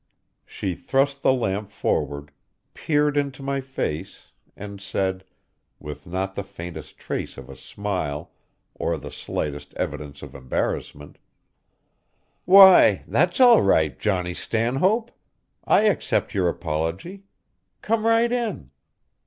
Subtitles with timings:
[0.47, 2.31] She thrust the lamp forward,
[2.73, 5.23] peered into my face, and said,
[5.79, 8.31] with not the faintest trace of a smile
[8.73, 11.19] or the slightest evidence of embarrassment:
[12.45, 15.11] "Why, that's all right, Johnny Stanhope.
[15.65, 17.21] I accept your apology.
[17.83, 18.71] Come right in."